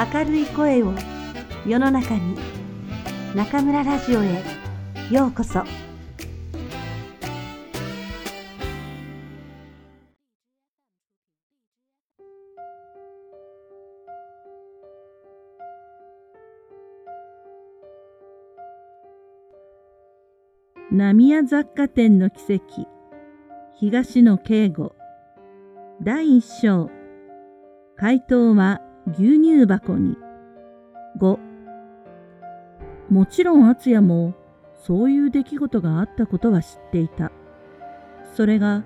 [0.00, 0.94] 明るい声を
[1.66, 2.34] 世の中に
[3.34, 4.42] 中村ラジオへ
[5.10, 5.62] ようこそ。
[20.90, 22.88] 浪屋雑貨店の奇跡。
[23.74, 24.94] 東野圭吾。
[26.02, 26.88] 第一章。
[27.96, 30.16] 回答は牛乳箱に。
[31.18, 31.38] 5
[33.10, 34.34] もちろん敦也も
[34.74, 37.32] そういう出来事があったことは知っていた。
[38.34, 38.84] それが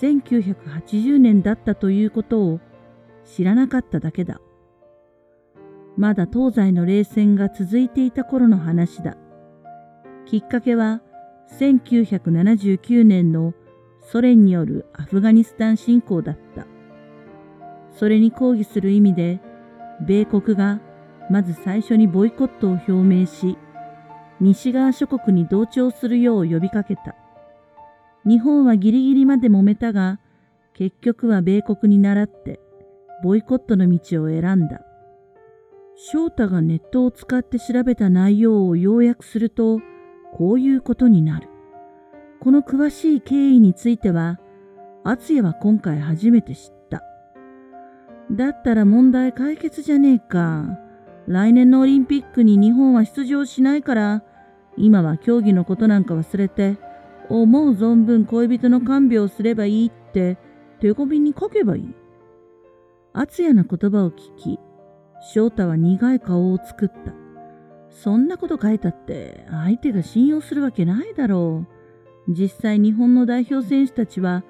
[0.00, 2.60] 1980年だったということを
[3.24, 4.40] 知らなかっただけだ。
[5.96, 9.16] まだ東西の冷戦が続いていた頃の話だ。
[10.26, 11.02] きっかけは
[11.58, 13.54] 1979年の
[14.00, 16.66] ソ連によるアフガニスタン侵攻だった。
[17.90, 19.40] それに抗議する意味で、
[20.00, 20.80] 米国が
[21.30, 23.56] まず最初にボイコットを表明し、
[24.40, 27.14] 西側諸国に同調するよう呼びかけた。
[28.24, 30.18] 日本はギリギリまで揉めたが、
[30.74, 32.60] 結局は米国に倣って
[33.22, 34.80] ボイコットの道を選んだ。
[35.94, 39.80] 翔太がネットを使って調べた内容を要約すると、
[40.32, 41.48] こういうことになる。
[42.40, 44.40] この詳しい経緯については、
[45.04, 46.81] 敦也は今回初めて知った。
[48.32, 50.78] だったら問題解決じゃねえか。
[51.26, 54.24] 来年のオリンピックに日本は出場しないから、
[54.76, 56.78] 今は競技のことなんか忘れて、
[57.28, 60.38] 思う存分恋人の看病をすればいいって
[60.80, 61.94] 手紙に書けばいい。
[63.12, 64.58] 敦也の言葉を聞き、
[65.34, 67.12] 翔太は苦い顔を作った。
[67.90, 71.66] そんなこと書いたって相手が信用するわけないだろ
[72.28, 72.32] う。
[72.32, 74.42] 実際日本の代表選手たちは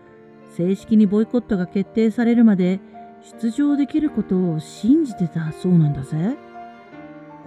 [0.56, 2.80] 正式にボイコットが決定されるまで
[3.23, 6.37] 出場できることを信じてたそうなんだぜ。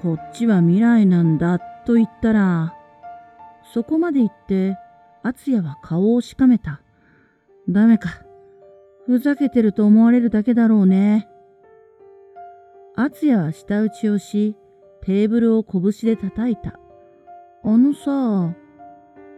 [0.02, 2.76] こっちは未来なんだと言ったら、
[3.74, 4.78] そこまで言って
[5.24, 6.82] 敦也は顔をしかめた。
[7.68, 8.22] ダメか。
[9.06, 11.28] ふざけてると思われるだけだろうね。
[12.96, 14.56] 敦也は舌打ちをし、
[15.02, 16.80] テーブルを拳で叩いた。
[17.64, 18.56] あのさ、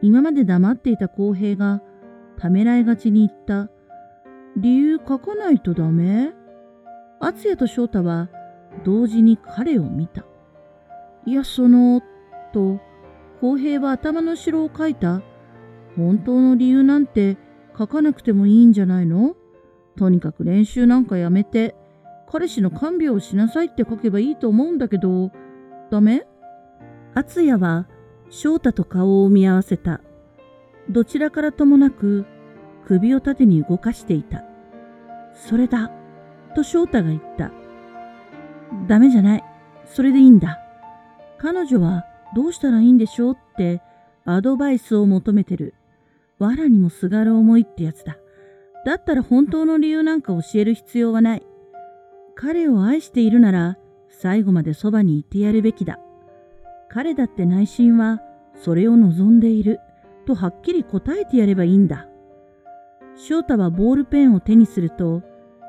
[0.02, 1.82] 今まで黙っていた公平が
[2.38, 3.70] ためらいがちに言った。
[4.58, 6.34] 理由書かないとダメ？
[7.20, 8.28] 敦也と翔太は
[8.84, 10.26] 同時に彼を見た。
[11.28, 12.02] いや、その、
[12.54, 12.80] と、
[13.40, 15.22] 公平は頭の後ろを書いた。
[15.96, 17.38] 本当の理由なんて
[17.78, 19.36] 書かなくてもいいんじゃないの？
[19.96, 21.76] とにかく練習なんかやめて、
[22.28, 25.32] 彼氏の看病をしなさいって書けばいいと思うんだけど、
[25.92, 26.26] ダメ？
[27.14, 27.88] 敦也は
[28.32, 30.02] 翔太と顔を見合わせた。
[30.90, 32.26] どちらからともなく
[32.88, 34.46] 首を縦に動かしていた。
[35.38, 35.92] それだ、
[36.56, 37.52] と翔太が言った。
[38.88, 39.44] ダメじゃない。
[39.86, 40.60] それでいいんだ。
[41.38, 42.06] 彼女は
[42.36, 43.82] どうしたらいいんでしょうって
[44.26, 45.76] アドバイスを求めてる。
[46.40, 48.18] 藁にもすがる思いってやつだ。
[48.86, 51.46] だったら本当の理由なんか教える必要はない。
[52.36, 53.78] 彼を愛しているなら
[54.10, 56.00] 最後までそばにいてやるべきだ。
[56.90, 58.22] 彼だって内心は
[58.56, 59.80] それを望んでいる
[60.26, 62.08] とはっきり答えてやればいいんだ。
[63.20, 65.24] 翔太はボールペンを手にすると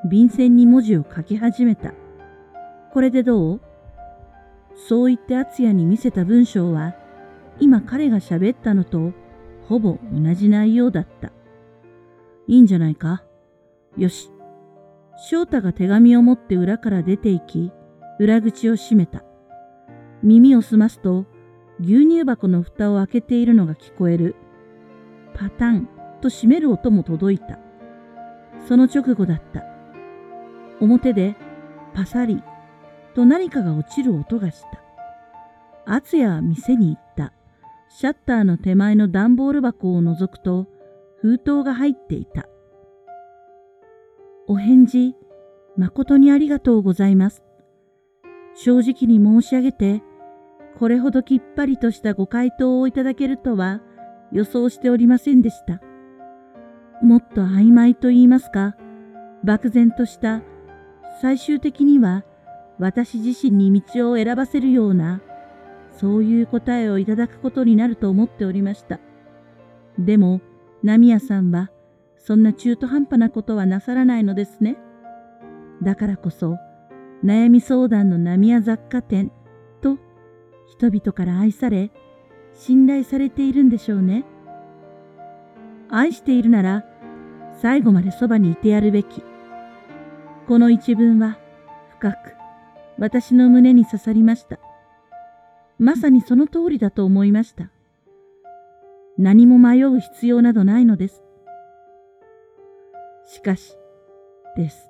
[0.07, 1.93] 便箋に文字を書き始めた。
[2.93, 3.61] これでどう？
[4.87, 6.95] そう言って敦也に見せた文章は
[7.59, 9.13] 今彼が喋ったのと
[9.67, 11.31] ほぼ同じ内容だった。
[12.47, 13.23] いいんじゃないか？
[13.97, 14.31] よし。
[15.29, 17.71] 翔太が手紙を持って裏から出て行き、
[18.19, 19.23] 裏口を閉めた。
[20.21, 21.25] 耳を澄ますと、
[21.81, 24.35] 牛乳箱の蓋を開けているのが聞こえる。
[25.33, 27.59] パタンと閉める音も届いた。
[28.67, 29.63] その直後だった。
[30.79, 31.35] 表で
[31.93, 32.43] パサリ
[33.15, 34.81] と何かが落ちる音がした。
[35.85, 37.33] 敦也は店に行った。
[37.89, 40.67] シャッターの手前の段ボール箱を覗くと
[41.21, 42.47] 封筒が入っていた。
[44.47, 45.15] お返事、
[45.75, 47.43] 誠にありがとうございます。
[48.55, 50.03] 正直に申し上げて、
[50.77, 53.81] これほどきっぱりとしたご回答をいただけるとは
[54.31, 55.81] 予想しておりませんでした。
[57.01, 58.75] もっと曖昧と言いますか、
[59.43, 60.41] 漠然とした
[61.21, 62.23] 最終的には
[62.77, 65.21] 私自身に道を選ばせるような
[65.91, 68.99] そういう答えをいただくことになると思っておりました。
[69.97, 70.39] でも、
[70.81, 71.71] ナミヤさんは
[72.17, 74.77] そんな中途半端なことはなさらないのですね。
[75.83, 76.57] だからこそ、
[77.23, 79.31] 悩み相談の浪屋雑貨店
[79.81, 79.97] と
[80.67, 81.91] 人々から愛され、
[82.53, 84.25] 信頼されているんでしょうね。
[85.89, 86.85] 愛しているなら
[87.61, 89.23] 最後までそばにいてやるべき。
[90.47, 91.37] この一文は
[91.91, 92.15] 深く
[92.97, 94.59] 私の胸に刺さりました。
[95.77, 97.69] まさにその通りだと思いました。
[99.17, 101.23] 何も迷う必要などないのです。
[103.25, 103.77] しかし、
[104.55, 104.89] です。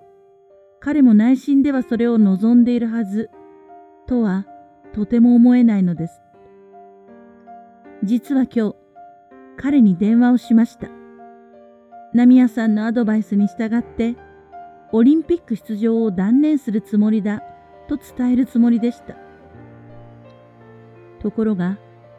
[0.80, 3.30] 彼も内心ではそれを望んでいるはず、
[4.08, 4.46] とは
[4.94, 6.22] とても思えないのです。
[8.04, 8.76] 実は今日、
[9.58, 10.99] 彼に電話をしました。
[12.14, 14.16] ナミヤさんのアドバイスに従って、
[14.92, 17.44] オリンピック出場を断念するつもりだ
[17.88, 19.16] と伝えるつもりでした。
[21.22, 21.78] ところが、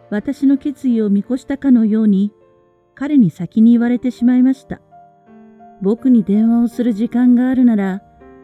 [0.09, 2.33] 私の決意を見越したかのように、
[2.95, 4.81] 彼に先に言われてしまいました。
[5.83, 8.03] 僕に電話をする時間があるなら、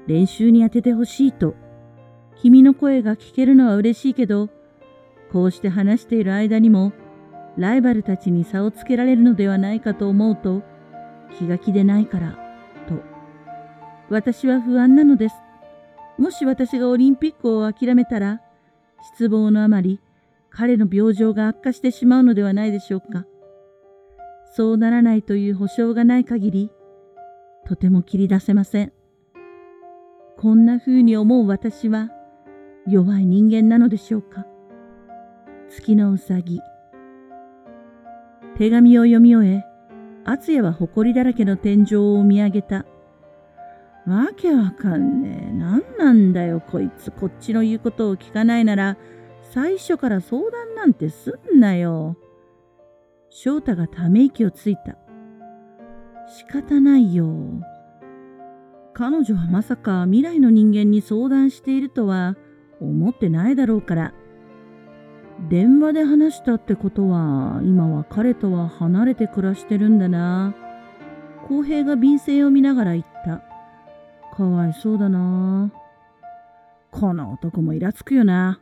[0.08, 1.54] 練習に当ててほしいと。
[2.37, 4.49] 君の声が聞けるのは嬉しいけど、
[5.31, 6.92] こうして話している間にも、
[7.56, 10.62] ライバルたちに差をつけられるのではないかと思うと
[11.38, 12.38] 気が気でないから
[12.88, 13.02] と。
[14.08, 15.34] 私は不安なのです。
[16.19, 18.40] もし私がオリンピックを諦めたら
[19.14, 20.00] 失望のあまり
[20.50, 23.26] 彼の病状が悪化してしまうのではないでしょうか。
[24.55, 26.70] そうならないという保証がない限り
[27.67, 28.93] とても切り出せません。
[30.38, 32.11] こんな風に思う私は
[32.87, 34.46] 弱い人間なのでしょうか。
[35.69, 36.61] 月のうさぎ。
[38.56, 39.65] 手紙を読み終え、
[40.28, 42.84] 厚也は埃だらけの天井を見上げた。
[44.06, 45.52] わけわかんねえ。
[45.52, 47.12] 何なんだよ、こいつ。
[47.12, 48.96] こっちの言うことを聞かないなら、
[49.43, 52.17] 最初から相談なんてすんなよ。
[53.31, 54.96] 翔太がため息をついた。
[56.28, 57.28] 仕方ないよ。
[58.94, 62.37] 彼女はまさか未来の人間に相談しているとは
[62.81, 64.14] 思ってないだろうから。
[65.48, 70.54] 電話で話したってことは、今は彼とは離れて暮らしてるんだな。
[71.46, 73.42] 公平が便箋を見ながら言った。
[74.34, 75.72] かわいそうだな。
[76.90, 78.60] この男もイラつくよな。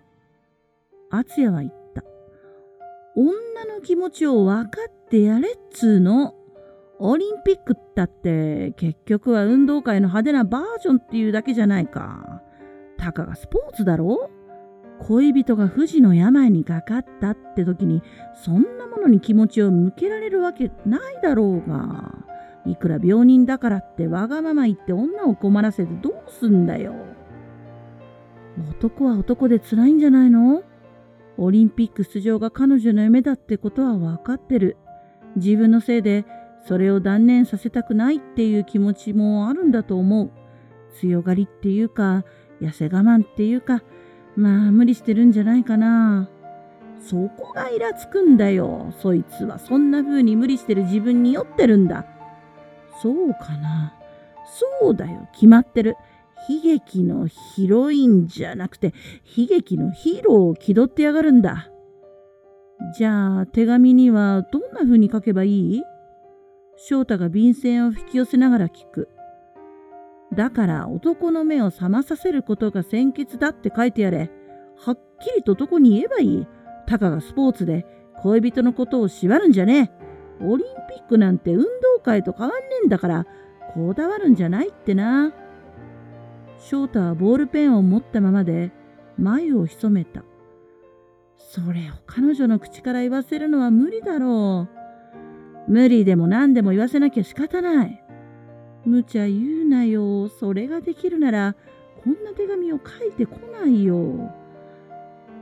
[1.11, 2.03] 敦也は言った。
[3.17, 3.33] 女
[3.73, 6.35] の気持ちを分かってやれっつうの。
[6.99, 12.43] オリンピックったって結局は運動会の派手なバージョンっていうだけじゃないか。
[12.97, 14.31] たかがスポーツだろ
[15.01, 18.03] 恋人が不治の病にかかったって時に
[18.45, 22.15] そんなものに気持ちを向けられるわけないだろうが。
[22.67, 26.95] いくら病人だからってわがまま言って女を困らせてどうすんだよ。
[28.71, 30.63] 男は男で辛いんじゃないの？
[31.37, 34.77] オリンピック出場が彼女の夢だってことは分かってる。
[35.37, 36.25] 自分のせいで
[36.67, 40.31] それを断念させたくないっていう気持ちもあるんだと思う。
[40.99, 42.25] 強がりっていうか
[42.63, 43.83] 痩せ我慢っていうか
[44.37, 46.29] まあ無理してるんじゃないかな。
[47.01, 48.93] そこがイラつくんだよ。
[49.01, 52.07] そいつはそんな風に無理してる自分に酔ってるんだ。
[53.03, 53.95] そうかな。
[54.81, 55.29] そうだよ。
[55.33, 55.97] 決まってる。
[56.49, 58.93] 悲劇のヒロインじゃなくて
[59.37, 61.71] 悲劇のヒーローを気取ってやがるんだ。
[62.99, 65.83] じゃあ手紙にはどんな風に書けばいい？
[66.77, 69.09] 翔太が便箋を引き寄せながら聞く。
[70.35, 74.31] だから男の目を覚まさせることが先決だって書いてやれ。
[74.77, 76.47] はっきりと男に言えばいい？
[76.87, 77.87] たかがスポーツで
[78.23, 79.91] 恋人のことを縛るんじゃね
[80.41, 80.45] え。
[80.45, 81.69] オリンピックなんて運動
[82.03, 83.27] 会と変わんねえんだから、
[83.73, 85.33] こだわるんじゃないってな。
[86.59, 88.73] 翔太はボールペンを持ったままで
[89.17, 90.25] 眉を潜めた。
[91.37, 94.69] それを彼女の口から言わせるのは無理だろ
[95.69, 95.71] う。
[95.71, 98.04] 無理でも何でも言わせなきゃ仕方ない。
[98.85, 100.29] 無茶言うなよ。
[100.29, 101.55] それができるなら、
[102.03, 104.31] こんな手紙を書いてこないよ。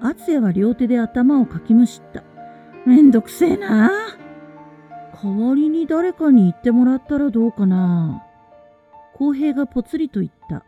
[0.00, 2.22] 敦也は両手で頭をかきむしった。
[2.86, 3.90] めんどくせえな。
[5.22, 8.24] 代わりに誰かに言ってもらったらどうかな。
[9.14, 10.64] 公平がぽつりと言った。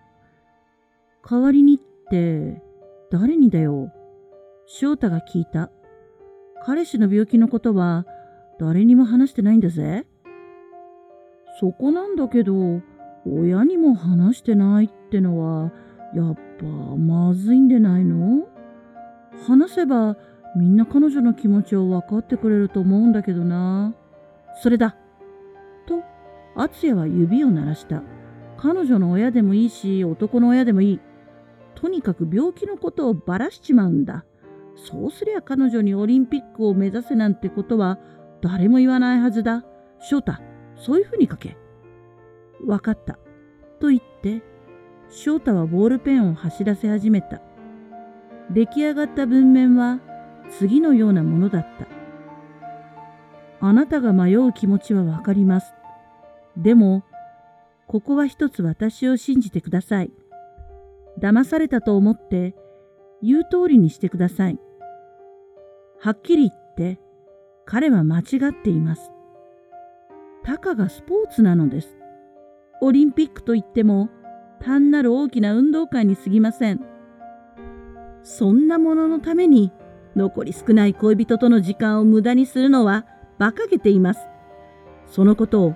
[1.29, 1.79] 代わりにっ
[2.11, 2.63] て
[3.11, 3.93] 誰にだよ。
[4.67, 5.71] 翔太が聞いた。
[6.65, 8.07] 彼氏の病気のことは
[8.59, 10.07] 誰にも話してないんだぜ。
[11.61, 12.81] そこなんだけど、
[13.27, 15.73] 親にも話してないってのは、
[16.15, 18.47] やっぱまずいんでないの？
[19.47, 20.17] 話せば
[20.57, 23.95] みんな彼女の気持ちを分かってくれると思うんだけどな。
[24.63, 24.97] それだ。
[25.87, 26.03] と、
[26.55, 28.03] 敦也は指を鳴らした。
[28.57, 31.01] 彼女の親でもいいし、男の親でもいい。
[31.75, 34.25] とにかく病気のことをばらしちまうんだ。
[34.77, 37.99] そうすりゃ彼女にオリンピックを目指せなんてことは
[38.41, 39.65] 誰も言わないはずだ。
[40.01, 40.35] 翔太、
[40.85, 41.57] そういうふうに書け。
[42.67, 43.19] わかった。
[43.81, 44.43] と言って、
[45.09, 47.41] 翔太はボールペンを走らせ始めた。
[48.51, 50.01] 出来上がった文面は
[50.51, 51.87] 次のようなものだった。
[53.67, 55.73] あなたが迷う気持ちはわかります。
[56.59, 57.03] でも、
[57.87, 60.13] ここは一つ私を信じてください。
[61.19, 62.55] 騙されたと思って
[63.23, 64.59] 言う通りにしてください。
[65.99, 67.01] はっきり言って、
[67.65, 69.14] 彼は間違っています。
[70.45, 71.97] たかがスポーツなのです。
[72.81, 74.11] オリンピックといっても
[74.61, 76.81] 単なる大きな運動会に過ぎません。
[78.23, 79.73] そんなもののために
[80.15, 83.07] 残り少ない恋人との時間を無駄にするのは
[83.39, 84.21] 馬鹿げています。
[85.07, 85.75] そのことを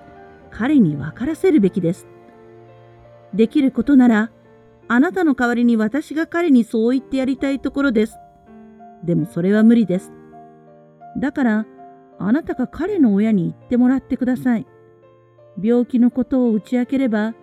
[0.51, 2.07] 彼に分からせるべきです。
[3.35, 4.31] できることなら
[4.87, 8.17] あなたの代わりに私が彼にそう言ってやりたいところです。
[9.03, 10.13] でもそれは無理です。
[11.19, 11.67] だから
[12.19, 14.67] あなたが彼の親に言ってもらってください。
[15.63, 17.35] 病気のことを打ち明ければ、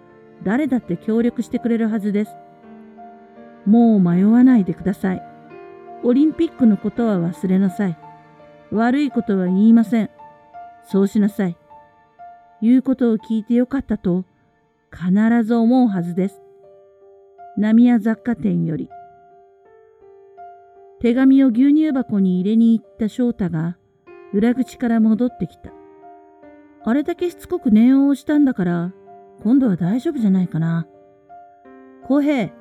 [0.43, 2.31] 誰だって協力してくれるはずです。
[3.65, 5.23] もう迷わないでください。
[6.03, 7.97] オリンピックのことは忘れなさい。
[8.71, 10.09] 悪いことは言いません。
[10.83, 11.57] そうしなさい。
[12.61, 14.25] 言うことを聞いてよかったと
[14.91, 16.41] 必ず思うはずです。
[17.57, 18.89] 浪屋雑貨店より。
[20.99, 23.77] 手紙を牛乳箱に入れに行った翔太が
[24.33, 25.71] 裏口から戻ってきた。
[26.83, 28.93] あれだけしつこく念を押したんだから、
[29.43, 30.87] 今度は大丈夫じゃないかな。
[32.03, 32.51] 浩平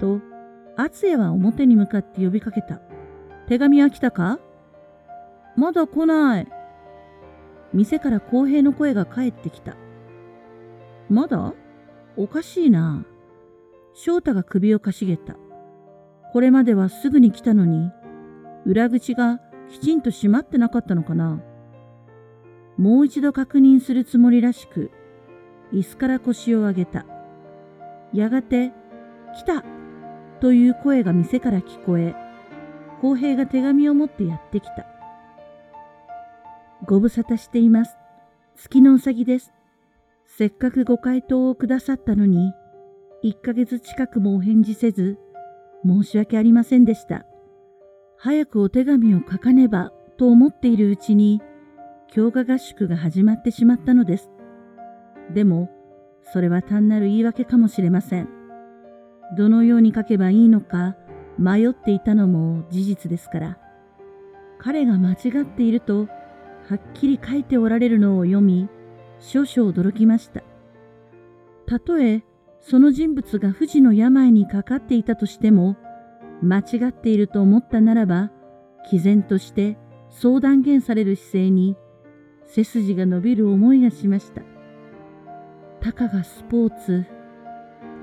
[0.00, 0.20] と、
[0.76, 2.80] 厚也は表に向かって呼びかけた。
[3.46, 4.38] 手紙は来たか？
[5.56, 6.48] まだ来ない。
[7.72, 9.76] 店から浩平の声が返ってきた。
[11.08, 11.54] まだ？
[12.16, 13.04] おかしいな。
[13.94, 15.36] 翔太が首をかしげた。
[16.32, 17.90] これまではすぐに来たのに、
[18.66, 19.40] 裏口が
[19.70, 21.40] きちんと閉まってなかったのかな？
[22.76, 24.90] もう一度確認するつもりらしく、
[25.72, 27.06] 椅子から腰を上げた。
[28.12, 28.72] やがて、
[29.34, 29.64] 来た
[30.40, 32.14] という声が店から聞こえ、
[33.00, 34.86] 公平が手紙を持ってやってきた。
[36.84, 37.96] ご無沙汰しています。
[38.56, 39.52] 月のうさぎです。
[40.26, 42.52] せっかくご回答をくださったのに、
[43.24, 45.18] 1ヶ月近くもお返事せず、
[45.84, 47.24] 申し訳ありませんでした。
[48.24, 51.42] 早くお手紙を書かねばと思っているうちに、
[52.10, 54.30] 強化合宿が始まってしまったのです。
[55.34, 55.70] でも、
[56.32, 58.28] それは単なる言い訳かもしれません。
[59.36, 60.96] どのように書けばいいのか
[61.36, 63.58] 迷っていたのも事実ですから。
[64.58, 66.06] 彼が間違っていると、
[66.70, 68.70] はっきり書いておられるのを読み、
[69.20, 70.42] 少々驚きました。
[71.66, 72.24] たとえ、
[72.62, 75.76] その人物が不治の病にかかっていたとしても、
[76.44, 78.30] 間違っていると思ったならば、
[78.90, 79.78] 毅然として
[80.10, 81.76] そう断言される姿勢に、
[82.46, 84.42] 背筋が伸びる思いがしました。
[85.80, 87.04] たかがスポーツ、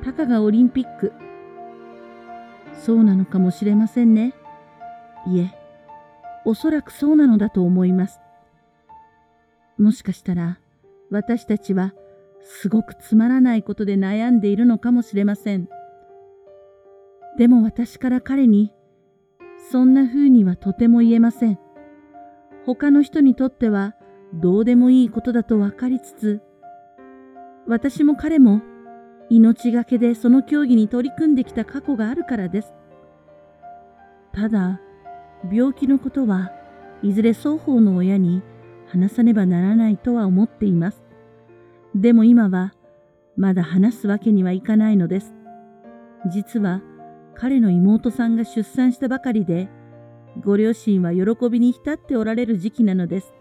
[0.04, 1.14] たかがオリンピック。
[2.74, 4.34] そうなのかもしれませんね。
[5.28, 5.52] いえ、
[6.44, 8.20] おそらくそうなのだと思います。
[9.78, 10.60] もしかしたら、
[11.12, 11.94] 私たちは
[12.42, 15.70] すごくつまらないことで悩んでいるのかもしれません。
[17.42, 18.72] でも私から彼に、
[19.72, 21.58] そんな風にはとても言えません。
[22.68, 23.96] 他の人にとっては
[24.32, 26.42] どうでもいいことだと分かりつつ、
[27.66, 28.62] 私も彼も
[29.32, 32.76] 命がけでその競技に取り組んできた過去があるからです。
[34.34, 34.80] ただ、
[35.52, 36.52] 病気のことは
[37.02, 38.44] いずれ双方の親に
[38.86, 41.04] 話さねばならないとは思っています。
[41.96, 42.76] でも今は
[43.36, 45.34] まだ話すわけにはいかないのです。
[46.32, 46.84] 実は
[47.42, 49.68] 彼の妹さんが出産したばかりで、
[50.42, 53.34] ご両親は喜びに浸っておられる時期なのです。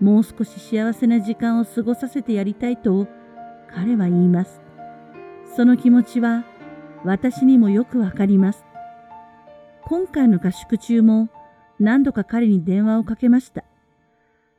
[0.00, 3.06] もう少し幸せな時間を過ごさせてやりたいと
[3.68, 4.62] 彼は言います。
[5.54, 6.46] その気持ちは
[7.04, 8.64] 私にもよくわかります。
[9.84, 11.28] 今回の合宿中も
[11.78, 13.62] 何度か彼に電話をかけました。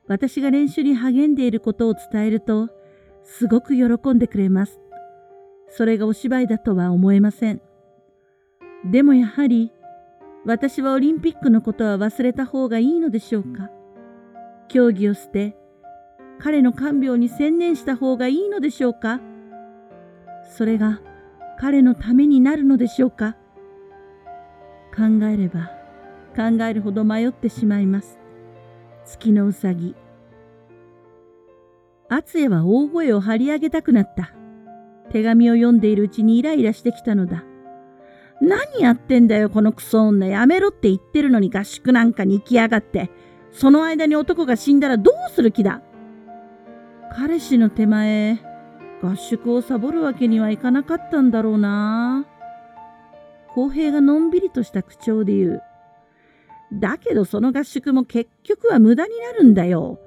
[0.06, 2.70] 私が練習に励んでいることを伝えると、
[3.24, 4.79] すごく喜んでくれます。
[5.70, 7.67] それがお芝居だとは思えません。
[8.89, 9.72] でもやはり、
[10.46, 13.70] 私はオリンピックのことは忘れた方がいいのでしょうか？
[14.70, 15.58] 競技を捨て、
[16.39, 19.20] 彼の看病に専念した方がいいのでしょうか？
[20.56, 21.01] それが
[21.60, 23.36] 彼のためになるのでしょうか？
[24.96, 25.70] 考えれば
[26.36, 28.20] 考えるほど迷ってしまいます。
[29.06, 29.96] 月のうさぎ。
[32.08, 34.34] 厚也は大声を張り上げたくなった。
[35.12, 37.44] 手紙を読んでいるうちにイライラしてきたのだ。
[38.41, 40.27] 何やってんだよ、このクソ女。
[40.27, 43.10] やめろって言ってるのに合宿なんかに行きやがって。
[43.51, 45.82] その間に男が死んだらどうする気だ
[47.15, 48.39] 彼氏の手前、
[49.01, 52.27] 合宿をサボるわけにはいかなかったんだろうな。
[53.56, 55.63] 公平がのんびりとした口調で言う。
[56.74, 60.00] だけどその合宿も結局は無駄になるんだよ。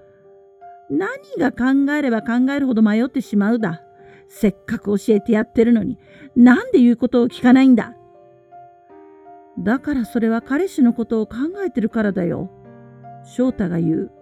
[0.91, 1.09] 何
[1.39, 3.83] が考えれば考えるほど迷ってしまうだ。
[4.29, 5.99] せっかく教えてやってるのに、
[6.37, 7.97] なんで言うことを聞かないんだ。
[9.61, 12.51] だからそれは彼氏のことを考えてるからだよ。
[13.25, 14.13] 翔太が言う。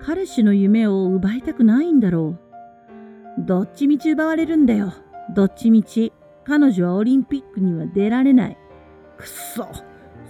[0.00, 2.38] 彼氏の夢を奪いたくないんだろ
[3.38, 3.44] う。
[3.44, 4.92] どっちみち奪われるんだよ。
[5.34, 6.12] どっちみち。
[6.44, 8.58] 彼女はオリンピックには出られない。
[9.16, 9.66] くっそ。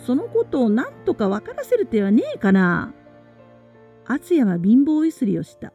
[0.05, 2.93] そのことを何とか分からせる手はねえかな。
[4.05, 5.73] 敦也は貧乏ゆすりをした。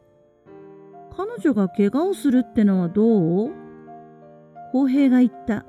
[1.18, 3.52] 彼女が怪我をするってのはどう？
[4.72, 5.66] 公平が言った。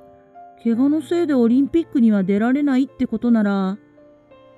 [0.62, 3.78] 怪我のせいでオリンピックには出られないってことなら、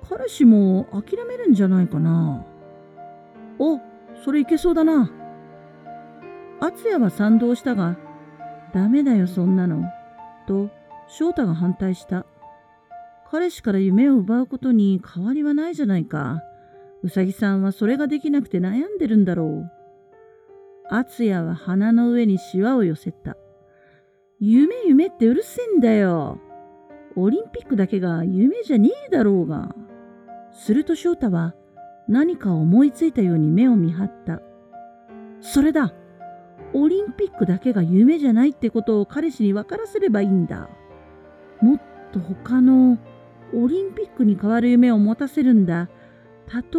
[0.07, 2.45] 彼氏も諦めるんじゃないかな。
[3.57, 3.79] お、
[4.23, 5.11] それいけそうだな。
[6.59, 7.97] 敦也は賛同したが、
[8.73, 9.83] ダメだよそんなの。
[10.47, 10.69] と
[11.07, 12.25] 翔太が反対した。
[13.29, 16.41] 彼氏から夢を奪うことに変わりはないじゃないか。
[17.01, 19.71] うさぎさんはそれができなくて悩んでるんだろう。
[20.89, 23.37] 敦也は鼻の上にシワを寄せた。
[24.45, 26.37] 夢夢ってうるせえんだよ。
[27.15, 29.73] オリンピックだけが夢じゃねえだろうが。
[30.51, 31.55] すると翔太は
[32.09, 34.41] 何か思いついたように目を見張った。
[35.39, 35.93] それだ
[36.73, 40.67] オリンピックだけが夢じゃないってことを彼氏に分からせればいいんだ。
[41.61, 41.81] もっ
[42.11, 42.97] と他の
[43.53, 45.89] オリンピックに代わる夢を持たせるんだ。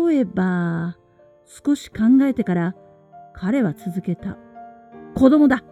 [0.06, 0.98] 例えば、
[1.46, 2.74] 少し考えてから
[3.32, 4.36] 彼は続けた。
[5.14, 5.64] 子供だ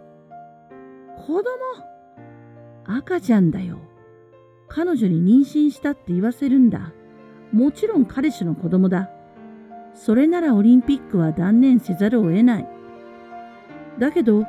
[1.25, 1.45] 子供
[2.85, 3.79] 赤ちゃんだよ。
[4.67, 6.91] 彼女に妊娠したって言わせるんだ。
[7.53, 9.09] もちろん彼氏の子供だ。
[9.93, 12.67] それならオリンピックは断念せざるを得ない。
[13.99, 14.43] だけど、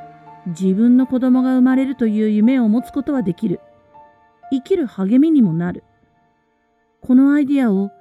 [0.46, 3.60] 自分の子供が生まれるという夢を持つことはできる。
[4.50, 5.84] 生きる励みにもなる。
[7.02, 7.92] このアイディアを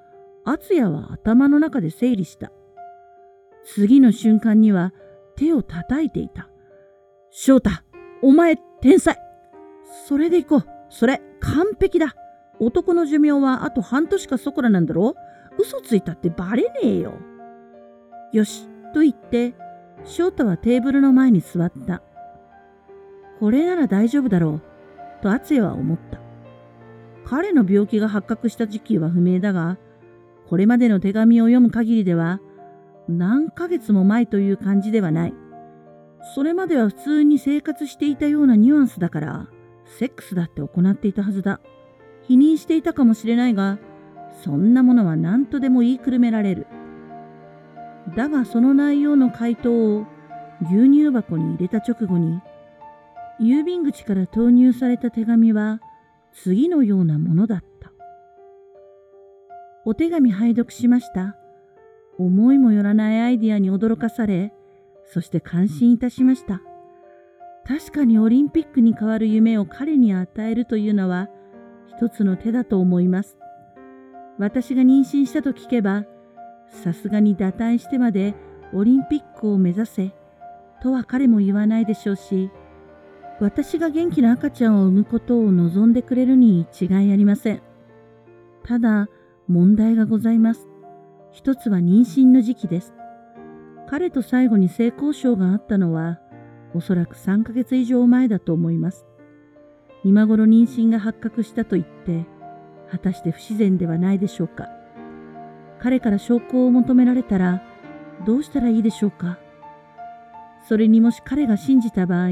[0.46, 2.52] 敦也は頭の中で整理した。
[3.66, 4.94] 次の瞬間には
[5.36, 6.50] 手を叩いていた。
[7.30, 7.84] 翔太、
[8.24, 9.18] お前天才
[10.08, 10.70] それで行こう。
[10.90, 12.16] それ完璧だ。
[12.60, 15.16] 男の寿命はあと半年かそこらなんだろ
[15.58, 17.16] う嘘ついたってバレねえよ。
[18.32, 19.54] よし、と言って、
[20.06, 22.02] 翔太はテーブルの前に座った。
[23.40, 24.62] これなら大丈夫だろ
[25.20, 26.20] う、と敦也は思った。
[27.26, 29.78] 彼の病気が発覚した時期は不明だが、
[30.48, 32.40] これまでの手紙を読む限りでは、
[33.10, 35.34] 何ヶ月も前という感じではない。
[36.24, 39.50] それまでは普通に生活していたようなニュアンスだから、
[39.86, 41.60] セックスだって行っていたはずだ。
[42.24, 43.78] 否認していたかもしれないが、
[44.44, 46.68] そんなものは何とでも言いくるめられる。
[48.16, 50.06] だがその内容の回答を
[50.62, 52.40] 牛乳箱に入れた直後に、
[53.42, 55.82] 郵便口から投入された手紙は、
[56.32, 57.92] 次のようなものだった。
[59.86, 61.36] お手紙拝読しました。
[62.18, 64.54] 思いもよらないアイディアに驚かされ、
[65.06, 66.62] そして感心いたしました。
[67.66, 71.30] 確かにオリンピックに代わる夢を彼に与えるというのは
[71.88, 73.38] 一つの手だと思います。
[74.38, 76.06] 私が妊娠したと聞けば、
[76.68, 78.34] さすがに堕胎してまで
[78.74, 80.12] オリンピックを目指せ
[80.82, 82.50] とは彼も言わないでしょうし、
[83.40, 87.62] 私が元気な赤ちゃんを産むことを望んでくれるに違いありません。
[88.66, 89.08] ただ、
[89.48, 90.68] 問題がございます。
[91.32, 92.94] 一つは妊娠の時期です。
[93.94, 96.20] 彼と最後に性交渉があったのは、
[96.74, 99.06] おそらく3ヶ月以上前だと思います。
[100.04, 102.26] 今頃妊娠が発覚したと言って、
[102.90, 104.68] 果たして不自然ではないでしょうか。
[105.80, 107.62] 彼から証拠を求められたら、
[108.26, 109.38] どうしたらいいでしょうか。
[110.68, 112.30] それにもし彼が信じた場合、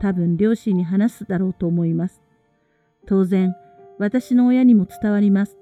[0.00, 2.20] 多分両親に話すだろうと思います。
[3.06, 3.54] 当然、
[4.00, 5.56] 私の親にも伝わります。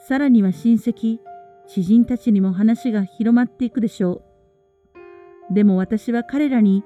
[0.00, 1.20] さらには親戚、
[1.66, 4.22] 知人たちにも話が広まっていくでしょ
[5.50, 5.54] う。
[5.54, 6.84] でも私は彼らに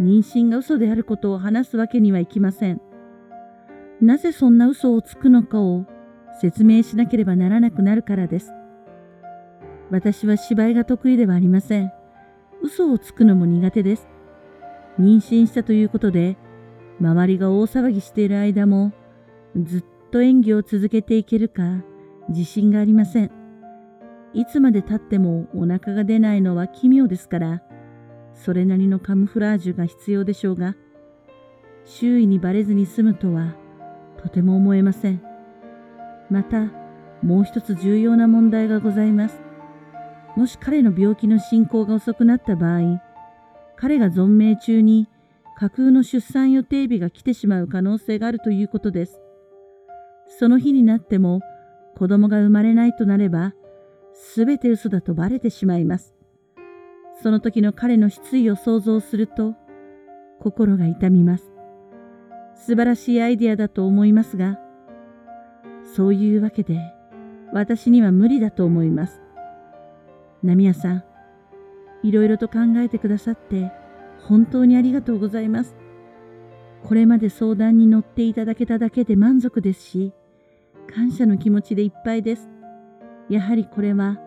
[0.00, 2.80] 妊娠が嘘であることを話すわけにはいきません。
[4.00, 5.86] なぜそんな嘘をつくのかを
[6.40, 8.52] 説明しなければならなくなるからです。
[9.90, 11.92] 私は芝居が得意ではありません。
[12.62, 14.08] 嘘をつくのも苦手です。
[14.98, 16.36] 妊娠したということで、
[17.00, 18.92] 周りが大騒ぎしている間も、
[19.56, 21.62] ずっと演技を続けていけるか、
[22.28, 23.30] 自信がありません。
[24.36, 27.62] いつまで経ってもお腹が出ないのは奇妙ですから、
[28.34, 30.76] それなりのカムフラージュが必要でしょうが、
[31.86, 33.56] 周囲にバレずに済むとは、
[34.18, 35.22] とても思えません。
[36.28, 36.70] また、
[37.22, 39.40] もう一つ重要な問題がございます。
[40.36, 43.00] もし彼の病気の進行が遅くなった場合、
[43.76, 45.08] 彼が存命中に
[45.56, 49.18] 架空の出産予定日が来てしまう可能性があるということです。
[50.28, 51.40] その日になっても
[51.96, 53.54] 子供が生まれないとなれば、
[54.18, 56.14] すべて嘘だとバレてしまいます。
[57.22, 59.54] その時の彼の失意を想像すると、
[60.40, 61.52] 心が痛みます。
[62.54, 64.58] 素晴らしいアイデアだと思いますが、
[65.94, 66.80] そういうわけで、
[67.52, 69.20] 私には無理だと思います。
[70.42, 71.04] ナミヤさん、
[72.02, 73.72] いろいろと考えてくださって
[74.20, 75.76] 本当にありがとうございます。
[76.84, 80.12] これまで相談に乗っていただけただけで満足ですし、
[80.86, 82.55] 感謝の気持ちでいっぱいです。
[83.28, 84.18] やはりこれは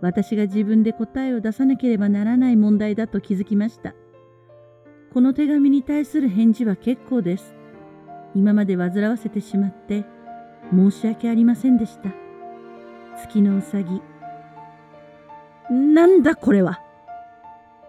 [0.00, 3.94] 私が自分で答えを出さなければならない問題だと気づきました。
[5.12, 7.54] この手紙に対する返事は結構です。
[8.34, 10.04] 今まで煩わせてしまって
[10.72, 12.10] 申し訳ありませんでした。
[13.16, 14.02] 月のうさぎ。
[15.70, 16.82] なんだこれは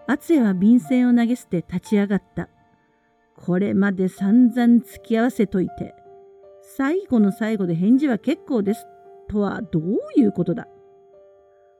[0.06, 2.48] 厚也は便箋を投げ捨て立ち上がった。
[3.34, 5.94] これまで散々付き合わせといて、
[6.76, 8.86] 最後の最後で返事は結構です。
[9.28, 9.82] とはどう
[10.16, 10.68] いうことだ？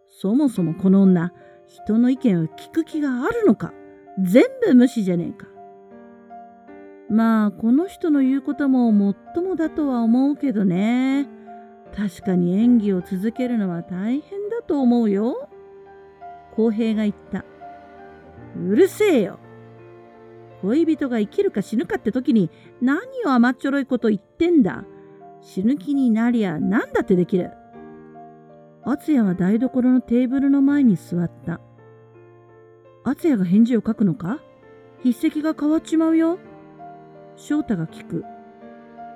[0.08, 1.32] そもそもこの女、
[1.66, 3.72] 人の意見を聞く気があるのか？
[4.22, 5.46] 全部無視じゃねえか？
[7.08, 11.28] まあ、この人の言うことももっともだとは思うけどね。
[11.94, 15.48] 確かに演技を続けるのは大変だと思うよ。
[16.54, 17.44] 公平が言った。
[18.58, 19.38] うるせえよ。
[20.62, 24.84] 恋人が生きるか死ぬかって時に何を甘っちょろいこと言ってんだ？
[25.46, 27.52] 死ぬ気になりゃ何だってできる。
[28.84, 31.60] 敦也は台所のテーブルの前に座った。
[33.04, 34.40] 敦也が返事を書くのか？
[35.04, 36.40] 筆跡が変わっちまうよ。
[37.36, 38.24] 翔太が聞く。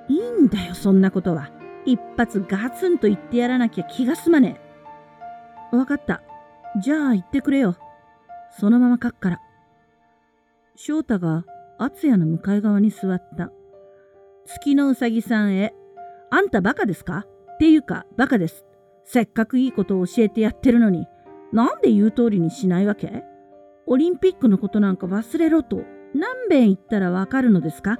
[0.07, 1.51] いいんだよ、そんなことは。
[1.85, 4.61] 一発ガツンと言ってやらなきゃ気が済まね
[5.73, 5.75] え。
[5.75, 6.23] わかった。
[6.81, 7.75] じゃあ言ってくれよ。
[8.57, 9.39] そのまま書くから。
[10.77, 11.43] 翔太が
[11.77, 13.51] 敦也の向かい側に座った。
[14.45, 15.73] 月のうさぎさんへ、
[16.33, 17.25] あんたバカですか？
[17.53, 18.65] っていうかバカです。
[19.03, 21.05] せっかくいいことを教えてやってるのに、
[21.51, 23.23] なんで言う通りにしないわけ？
[23.85, 25.83] オリンピックのことなんか忘れろと
[26.15, 27.99] 何遍言ったらわかるのですか？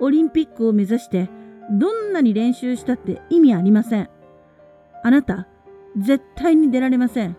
[0.00, 1.28] オリンピックを目指して
[1.70, 4.08] どんなに練習したって意味ありません。
[5.04, 5.46] あなた、
[5.98, 7.36] 絶対に出られません。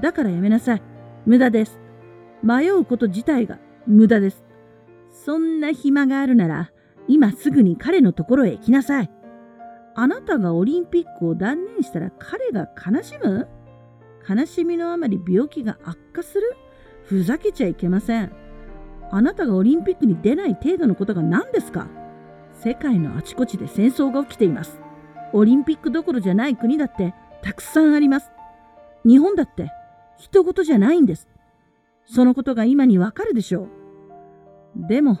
[0.00, 0.82] だからやめなさい。
[1.26, 1.78] 無駄です。
[2.42, 4.42] 迷うこと自体が無駄です。
[5.10, 6.72] そんな暇があるなら、
[7.08, 9.10] 今すぐに彼のところへ行きなさい。
[9.96, 13.48] あなたがオリンピックを断念したら彼が悲しむ？
[14.28, 16.56] 悲しみのあまり病気が悪化する？
[17.04, 18.32] ふざけちゃいけません。
[19.10, 21.88] あなたがオリンピックに出ない程度のことが何ですか？
[22.52, 24.80] 世界のあちこちで戦争が起きています。
[25.32, 28.30] オリンピックどころじゃない国だってたくさんあります。
[29.04, 29.70] 日本だって
[30.16, 31.28] 人事じゃないんです。
[32.06, 34.88] そのことが今にわかるでしょう。
[34.88, 35.18] でも、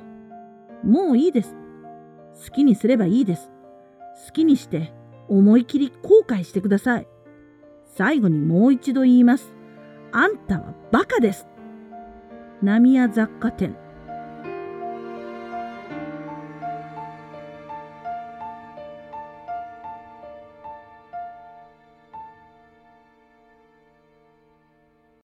[0.82, 1.54] もういいです。
[2.46, 3.50] 好きにすればいいです。
[4.26, 4.92] 好きにして
[5.28, 7.08] 思い切り後悔してください。
[7.96, 9.52] 最後にもう一度言います。
[10.12, 11.46] あんたはバカです。
[12.62, 13.76] 浪屋雑貨店